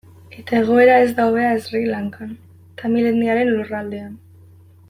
[0.35, 2.33] Eta egoera ez da hobea Sri Lankan,
[2.83, 4.13] tamil etniaren lurraldean.